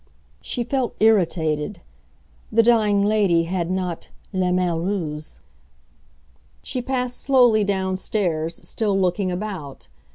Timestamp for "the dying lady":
2.51-3.43